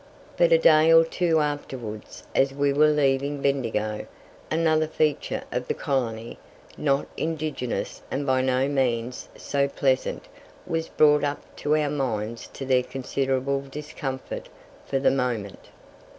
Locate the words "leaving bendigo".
2.89-4.07